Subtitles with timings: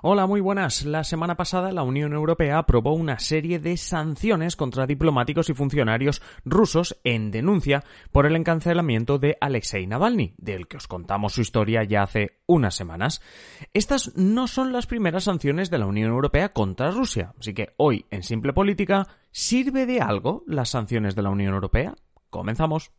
[0.00, 0.84] Hola, muy buenas.
[0.84, 6.22] La semana pasada la Unión Europea aprobó una serie de sanciones contra diplomáticos y funcionarios
[6.44, 11.82] rusos en denuncia por el encarcelamiento de Alexei Navalny, del que os contamos su historia
[11.82, 13.20] ya hace unas semanas.
[13.74, 18.06] Estas no son las primeras sanciones de la Unión Europea contra Rusia, así que hoy
[18.10, 21.96] en Simple Política, ¿sirve de algo las sanciones de la Unión Europea?
[22.30, 22.92] Comenzamos.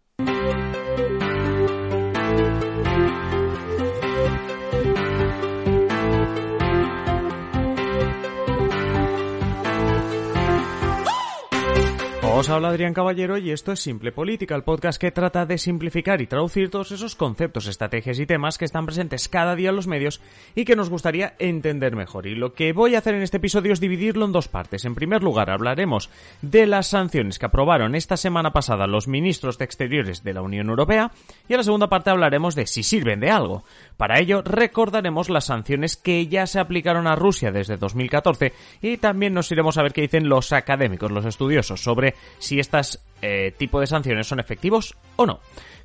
[12.40, 16.22] Os habla Adrián Caballero y esto es Simple Política, el podcast que trata de simplificar
[16.22, 19.88] y traducir todos esos conceptos, estrategias y temas que están presentes cada día en los
[19.88, 20.22] medios
[20.56, 22.28] y que nos gustaría entender mejor.
[22.28, 24.86] Y lo que voy a hacer en este episodio es dividirlo en dos partes.
[24.86, 26.10] En primer lugar, hablaremos
[26.42, 30.70] de las sanciones que aprobaron esta semana pasada los ministros de Exteriores de la Unión
[30.70, 31.12] Europea
[31.50, 33.66] y en la segunda parte hablaremos de si sirven de algo.
[33.98, 39.34] Para ello, recordaremos las sanciones que ya se aplicaron a Rusia desde 2014 y también
[39.34, 43.80] nos iremos a ver qué dicen los académicos, los estudiosos, sobre si estas eh, tipo
[43.80, 45.40] de sanciones son efectivos o no.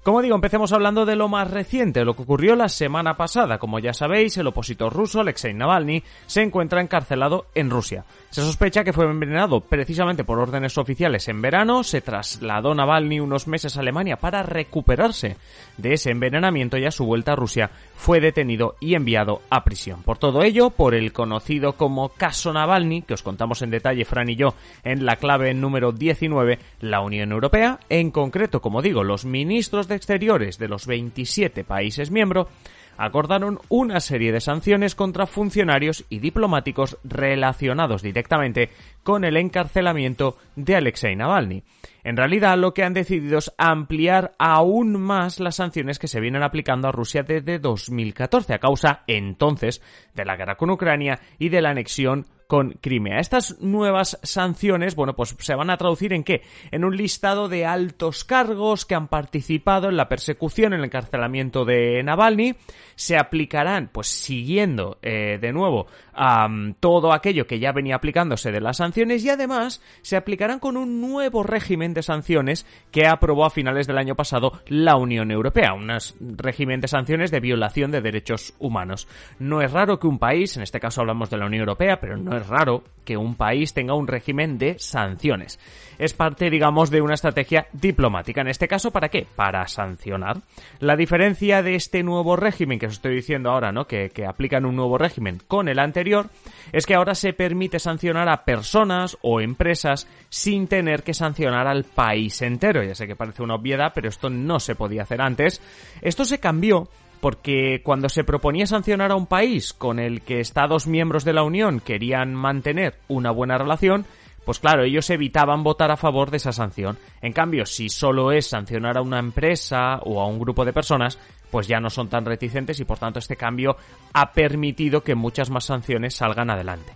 [0.04, 3.56] Como digo, empecemos hablando de lo más reciente, lo que ocurrió la semana pasada.
[3.56, 8.04] Como ya sabéis, el opositor ruso Alexei Navalny se encuentra encarcelado en Rusia.
[8.28, 13.48] Se sospecha que fue envenenado precisamente por órdenes oficiales en verano, se trasladó Navalny unos
[13.48, 15.38] meses a Alemania para recuperarse
[15.78, 20.02] de ese envenenamiento y a su vuelta a Rusia fue detenido y enviado a prisión.
[20.02, 24.28] Por todo ello, por el conocido como caso Navalny, que os contamos en detalle Fran
[24.28, 29.24] y yo en la clave número 19, la Unión Europea, en concreto, como digo, los
[29.24, 32.48] ministros de Exteriores de los 27 países miembros
[32.96, 38.70] acordaron una serie de sanciones contra funcionarios y diplomáticos relacionados directamente
[39.02, 41.62] con el encarcelamiento de Alexei Navalny.
[42.04, 46.42] En realidad, lo que han decidido es ampliar aún más las sanciones que se vienen
[46.42, 49.82] aplicando a Rusia desde 2014, a causa entonces
[50.14, 53.18] de la guerra con Ucrania y de la anexión con Crimea.
[53.18, 56.42] Estas nuevas sanciones, bueno, pues se van a traducir en qué?
[56.70, 61.64] En un listado de altos cargos que han participado en la persecución, en el encarcelamiento
[61.64, 62.54] de Navalny.
[62.96, 66.48] Se aplicarán, pues siguiendo eh, de nuevo a
[66.80, 71.00] todo aquello que ya venía aplicándose de las sanciones y además se aplicarán con un
[71.00, 75.90] nuevo régimen de sanciones que aprobó a finales del año pasado la Unión Europea, un
[76.36, 79.08] régimen de sanciones de violación de derechos humanos.
[79.38, 82.16] No es raro que un país, en este caso hablamos de la Unión Europea, pero
[82.16, 85.58] no es raro que un país tenga un régimen de sanciones.
[85.98, 88.40] Es parte, digamos, de una estrategia diplomática.
[88.40, 89.26] En este caso, ¿para qué?
[89.36, 90.38] Para sancionar.
[90.80, 93.86] La diferencia de este nuevo régimen que os estoy diciendo ahora, ¿no?
[93.86, 96.30] Que, que aplican un nuevo régimen con el anterior,
[96.72, 101.84] es que ahora se permite sancionar a personas o empresas sin tener que sancionar al
[101.84, 102.82] país entero.
[102.82, 105.60] Ya sé que parece una obviedad, pero esto no se podía hacer antes.
[106.00, 106.88] Esto se cambió
[107.24, 111.42] porque cuando se proponía sancionar a un país con el que Estados miembros de la
[111.42, 114.04] Unión querían mantener una buena relación,
[114.44, 116.98] pues claro, ellos evitaban votar a favor de esa sanción.
[117.22, 121.18] En cambio, si solo es sancionar a una empresa o a un grupo de personas,
[121.50, 123.78] pues ya no son tan reticentes y por tanto este cambio
[124.12, 126.92] ha permitido que muchas más sanciones salgan adelante.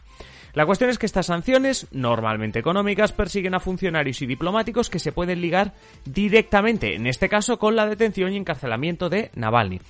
[0.55, 5.13] La cuestión es que estas sanciones, normalmente económicas, persiguen a funcionarios y diplomáticos que se
[5.13, 9.81] pueden ligar directamente, en este caso con la detención y encarcelamiento de Navalny.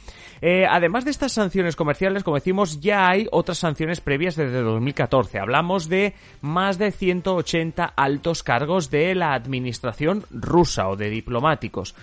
[0.41, 5.39] Eh, además de estas sanciones comerciales, como decimos, ya hay otras sanciones previas desde 2014.
[5.39, 11.95] Hablamos de más de 180 altos cargos de la administración rusa o de diplomáticos.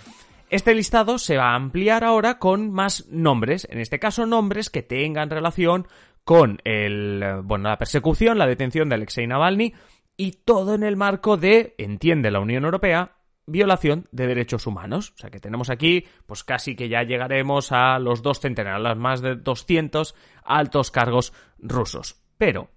[0.50, 4.84] Este listado se va a ampliar ahora con más nombres, en este caso nombres que
[4.84, 5.88] tengan relación
[6.26, 9.74] con el, bueno, la persecución, la detención de Alexei Navalny
[10.18, 13.16] y todo en el marco de, entiende la Unión Europea,
[13.46, 15.14] violación de derechos humanos.
[15.16, 19.22] O sea que tenemos aquí, pues casi que ya llegaremos a los dos centenares, más
[19.22, 22.24] de 200 altos cargos rusos.
[22.40, 22.70] Pero,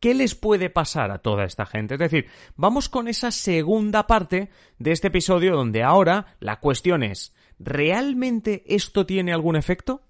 [0.00, 1.94] ¿qué les puede pasar a toda esta gente?
[1.94, 7.32] Es decir, vamos con esa segunda parte de este episodio donde ahora la cuestión es,
[7.60, 10.02] ¿realmente esto tiene algún efecto?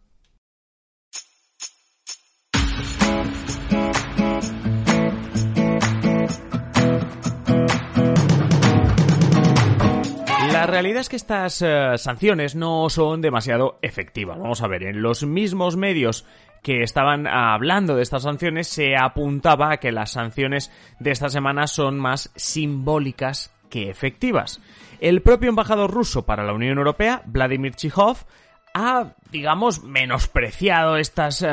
[10.83, 14.39] Realidad es que estas eh, sanciones no son demasiado efectivas.
[14.39, 16.25] Vamos a ver, en los mismos medios
[16.63, 21.67] que estaban hablando de estas sanciones se apuntaba a que las sanciones de esta semana
[21.67, 24.63] son más simbólicas que efectivas.
[25.01, 28.25] El propio embajador ruso para la Unión Europea, Vladimir Chikhov,
[28.75, 31.45] ha, digamos, menospreciado estas,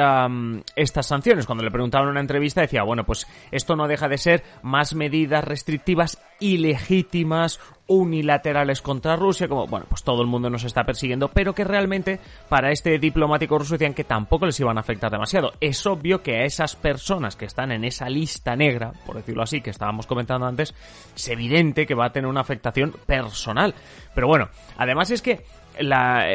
[0.75, 1.45] estas sanciones.
[1.45, 4.93] Cuando le preguntaban en una entrevista decía, bueno, pues esto no deja de ser más
[4.93, 11.29] medidas restrictivas ilegítimas, unilaterales contra Rusia, como, bueno, pues todo el mundo nos está persiguiendo,
[11.29, 12.19] pero que realmente
[12.49, 15.53] para este diplomático ruso decían que tampoco les iban a afectar demasiado.
[15.61, 19.61] Es obvio que a esas personas que están en esa lista negra, por decirlo así,
[19.61, 20.75] que estábamos comentando antes,
[21.15, 23.73] es evidente que va a tener una afectación personal.
[24.13, 25.45] Pero bueno, además es que
[25.79, 26.27] la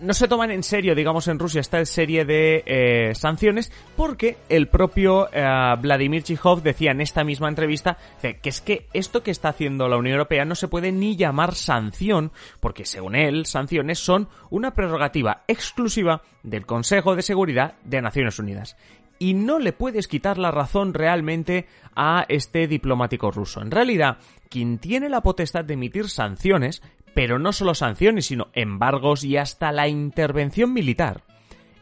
[0.00, 4.68] no se toman en serio, digamos, en Rusia esta serie de eh, sanciones porque el
[4.68, 9.50] propio eh, Vladimir Chihov decía en esta misma entrevista que es que esto que está
[9.50, 14.28] haciendo la Unión Europea no se puede ni llamar sanción porque según él sanciones son
[14.50, 18.76] una prerrogativa exclusiva del Consejo de Seguridad de Naciones Unidas
[19.18, 23.62] y no le puedes quitar la razón realmente a este diplomático ruso.
[23.62, 26.82] En realidad, quien tiene la potestad de emitir sanciones
[27.16, 31.22] pero no solo sanciones, sino embargos y hasta la intervención militar.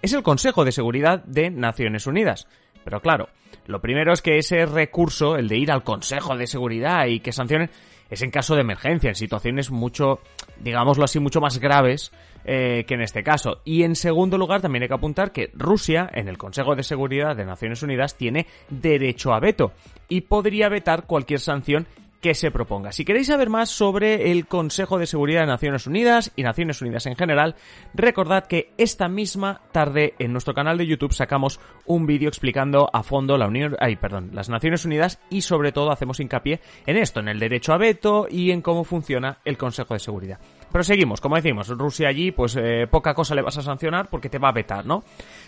[0.00, 2.46] Es el Consejo de Seguridad de Naciones Unidas.
[2.84, 3.28] Pero claro,
[3.66, 7.32] lo primero es que ese recurso, el de ir al Consejo de Seguridad y que
[7.32, 7.68] sancionen,
[8.08, 10.20] es en caso de emergencia, en situaciones mucho,
[10.60, 12.12] digámoslo así, mucho más graves
[12.44, 13.60] eh, que en este caso.
[13.64, 17.34] Y en segundo lugar, también hay que apuntar que Rusia, en el Consejo de Seguridad
[17.34, 19.72] de Naciones Unidas, tiene derecho a veto
[20.08, 21.88] y podría vetar cualquier sanción
[22.24, 22.90] que se proponga.
[22.90, 27.04] Si queréis saber más sobre el Consejo de Seguridad de Naciones Unidas y Naciones Unidas
[27.04, 27.54] en general,
[27.92, 33.02] recordad que esta misma tarde en nuestro canal de YouTube sacamos un vídeo explicando a
[33.02, 37.20] fondo la Unión, ay, perdón, las Naciones Unidas y sobre todo hacemos hincapié en esto,
[37.20, 40.40] en el derecho a veto y en cómo funciona el Consejo de Seguridad.
[40.74, 44.28] Pero seguimos, como decimos, Rusia allí, pues eh, poca cosa le vas a sancionar porque
[44.28, 45.04] te va a vetar, ¿no?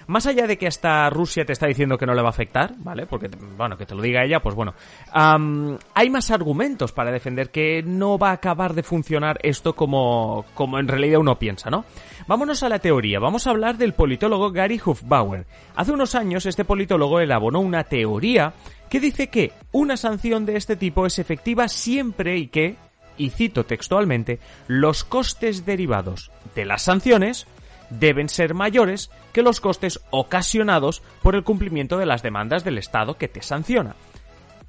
[0.06, 2.74] Más allá de que hasta Rusia te está diciendo que no le va a afectar,
[2.78, 3.06] ¿vale?
[3.06, 4.74] Porque, bueno, que te lo diga ella, pues bueno.
[5.12, 10.78] hay más argumentos para defender que no va a acabar de funcionar esto como, como
[10.78, 11.84] en realidad uno piensa, ¿no?
[12.28, 15.44] Vámonos a la teoría, vamos a hablar del politólogo Gary Hufbauer.
[15.74, 18.54] Hace unos años este politólogo elaboró una teoría
[18.88, 22.76] que dice que una sanción de este tipo es efectiva siempre y que,
[23.16, 27.46] y cito textualmente, los costes derivados de las sanciones
[27.90, 33.16] deben ser mayores que los costes ocasionados por el cumplimiento de las demandas del Estado
[33.16, 33.96] que te sanciona.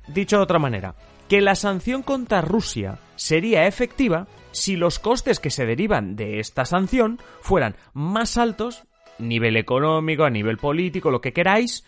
[0.07, 0.95] Dicho de otra manera,
[1.27, 6.65] que la sanción contra Rusia sería efectiva si los costes que se derivan de esta
[6.65, 8.83] sanción fueran más altos,
[9.19, 11.83] nivel económico, a nivel político, lo que queráis,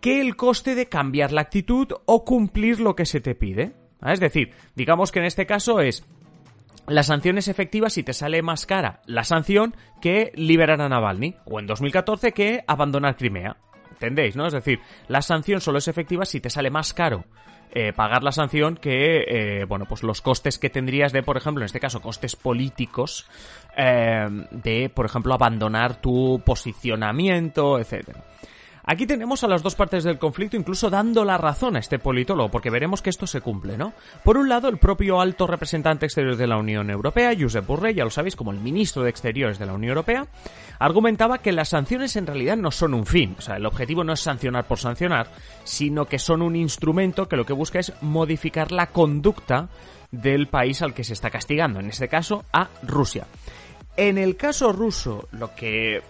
[0.00, 3.74] que el coste de cambiar la actitud o cumplir lo que se te pide.
[4.04, 6.04] Es decir, digamos que en este caso es
[6.86, 11.36] la sanción es efectiva si te sale más cara la sanción que liberar a Navalny,
[11.44, 13.56] o en 2014 que abandonar Crimea.
[13.92, 14.46] ¿Entendéis, no?
[14.46, 17.24] Es decir, la sanción solo es efectiva si te sale más caro
[17.72, 21.62] eh, pagar la sanción que, eh, bueno, pues los costes que tendrías de, por ejemplo,
[21.62, 23.28] en este caso, costes políticos,
[23.76, 28.24] eh, de, por ejemplo, abandonar tu posicionamiento, etcétera.
[28.84, 32.50] Aquí tenemos a las dos partes del conflicto incluso dando la razón a este politólogo,
[32.50, 33.92] porque veremos que esto se cumple, ¿no?
[34.24, 38.04] Por un lado, el propio alto representante exterior de la Unión Europea, Josep Borrell, ya
[38.04, 40.26] lo sabéis, como el ministro de Exteriores de la Unión Europea,
[40.78, 44.12] argumentaba que las sanciones en realidad no son un fin, o sea, el objetivo no
[44.12, 45.28] es sancionar por sancionar,
[45.64, 49.68] sino que son un instrumento que lo que busca es modificar la conducta
[50.10, 53.26] del país al que se está castigando, en este caso a Rusia.
[53.96, 56.02] En el caso ruso, lo que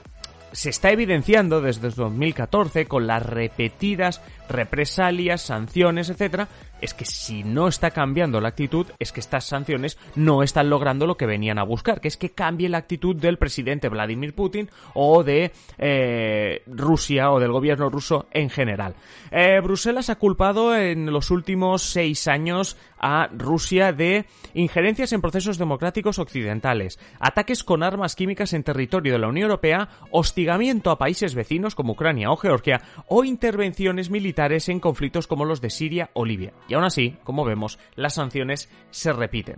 [0.53, 6.49] se está evidenciando desde 2014 con las repetidas represalias, sanciones, etcétera,
[6.81, 11.07] es que si no está cambiando la actitud, es que estas sanciones no están logrando
[11.07, 14.71] lo que venían a buscar, que es que cambie la actitud del presidente Vladimir Putin
[14.95, 18.95] o de eh, Rusia o del gobierno ruso en general.
[19.31, 25.59] Eh, Bruselas ha culpado en los últimos seis años a Rusia de injerencias en procesos
[25.59, 31.35] democráticos occidentales, ataques con armas químicas en territorio de la Unión Europea, hostigamiento a países
[31.35, 36.25] vecinos como Ucrania o Georgia o intervenciones militares en conflictos como los de Siria o
[36.25, 36.53] Libia.
[36.71, 39.57] Y aún así, como vemos, las sanciones se repiten.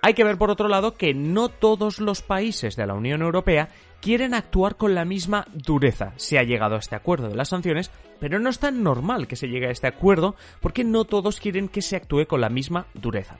[0.00, 3.68] Hay que ver por otro lado que no todos los países de la Unión Europea
[4.00, 6.14] quieren actuar con la misma dureza.
[6.16, 9.36] Se ha llegado a este acuerdo de las sanciones, pero no es tan normal que
[9.36, 12.86] se llegue a este acuerdo porque no todos quieren que se actúe con la misma
[12.94, 13.36] dureza.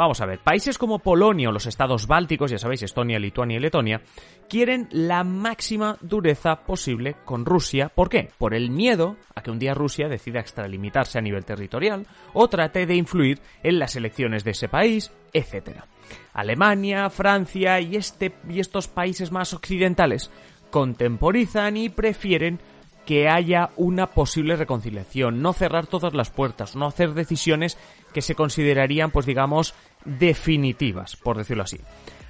[0.00, 3.60] Vamos a ver, países como Polonia o los estados bálticos, ya sabéis, Estonia, Lituania y
[3.60, 4.00] Letonia,
[4.48, 7.92] quieren la máxima dureza posible con Rusia.
[7.94, 8.30] ¿Por qué?
[8.38, 12.86] Por el miedo a que un día Rusia decida extralimitarse a nivel territorial o trate
[12.86, 15.82] de influir en las elecciones de ese país, etc.
[16.32, 20.30] Alemania, Francia y, este, y estos países más occidentales
[20.70, 22.58] contemporizan y prefieren
[23.04, 27.76] que haya una posible reconciliación, no cerrar todas las puertas, no hacer decisiones
[28.12, 29.74] que se considerarían, pues digamos,
[30.04, 31.78] definitivas, por decirlo así.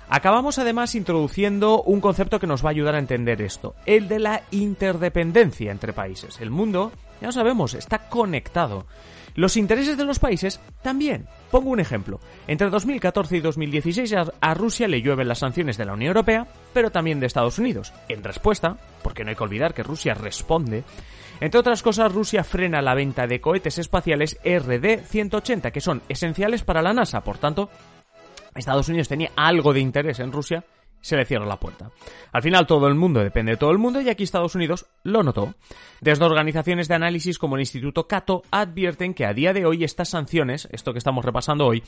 [0.08, 4.18] Acabamos además introduciendo un concepto que nos va a ayudar a entender esto, el de
[4.18, 6.40] la interdependencia entre países.
[6.40, 8.86] El mundo, ya lo sabemos, está conectado.
[9.36, 11.26] Los intereses de los países también.
[11.52, 12.18] Pongo un ejemplo.
[12.48, 16.90] Entre 2014 y 2016 a Rusia le llueven las sanciones de la Unión Europea, pero
[16.90, 17.92] también de Estados Unidos.
[18.08, 20.82] En respuesta, porque no hay que olvidar que Rusia responde,
[21.40, 26.82] entre otras cosas, Rusia frena la venta de cohetes espaciales RD-180, que son esenciales para
[26.82, 27.22] la NASA.
[27.22, 27.70] Por tanto,
[28.54, 30.64] Estados Unidos tenía algo de interés en Rusia,
[31.00, 31.90] se le cierra la puerta.
[32.32, 35.22] Al final todo el mundo depende de todo el mundo y aquí Estados Unidos lo
[35.22, 35.54] notó.
[36.00, 40.10] Desde organizaciones de análisis como el Instituto Cato advierten que a día de hoy estas
[40.10, 41.82] sanciones, esto que estamos repasando hoy,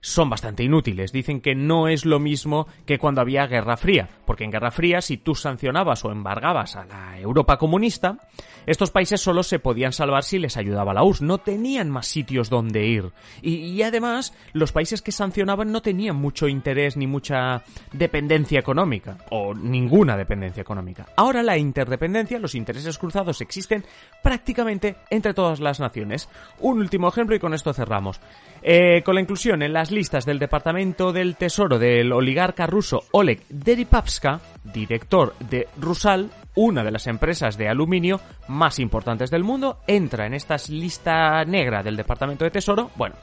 [0.00, 1.12] son bastante inútiles.
[1.12, 5.00] Dicen que no es lo mismo que cuando había Guerra Fría, porque en Guerra Fría
[5.00, 8.18] si tú sancionabas o embargabas a la Europa comunista,
[8.66, 12.50] estos países solo se podían salvar si les ayudaba la URSS, no tenían más sitios
[12.50, 13.12] donde ir.
[13.42, 19.54] Y, además, los países que sancionaban no tenían mucho interés ni mucha dependencia económica, o
[19.54, 21.06] ninguna dependencia económica.
[21.16, 23.84] Ahora la interdependencia, los intereses cruzados existen
[24.22, 26.28] prácticamente entre todas las naciones.
[26.60, 28.20] Un último ejemplo y con esto cerramos.
[28.62, 33.46] Eh, con la inclusión en las listas del Departamento del Tesoro del oligarca ruso Oleg
[33.48, 40.26] Deripavska, director de Rusal, una de las empresas de aluminio más importantes del mundo, entra
[40.26, 42.90] en esta lista negra del Departamento de Tesoro.
[42.96, 43.14] Bueno,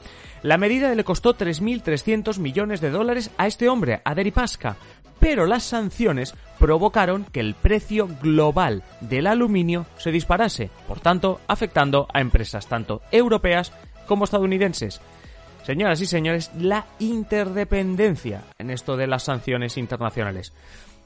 [0.42, 4.76] la medida le costó 3.300 millones de dólares a este hombre, a Deripavska,
[5.26, 12.06] pero las sanciones provocaron que el precio global del aluminio se disparase, por tanto, afectando
[12.14, 13.72] a empresas tanto europeas
[14.06, 15.00] como estadounidenses.
[15.64, 20.52] Señoras y señores, la interdependencia en esto de las sanciones internacionales.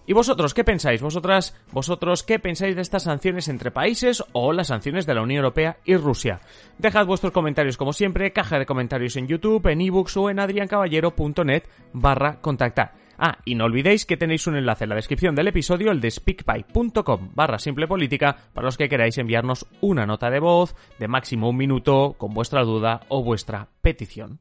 [0.07, 1.01] ¿Y vosotros qué pensáis?
[1.01, 5.39] ¿Vosotras, vosotros qué pensáis de estas sanciones entre países o las sanciones de la Unión
[5.39, 6.41] Europea y Rusia?
[6.77, 11.63] Dejad vuestros comentarios como siempre, caja de comentarios en YouTube, en ebooks o en adriancaballero.net
[11.95, 13.01] barra contactar.
[13.23, 16.11] Ah, y no olvidéis que tenéis un enlace en la descripción del episodio, el de
[16.11, 21.51] speakpipe.com barra simple política, para los que queráis enviarnos una nota de voz de máximo
[21.51, 24.41] un minuto con vuestra duda o vuestra petición.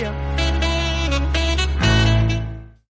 [0.00, 0.69] día.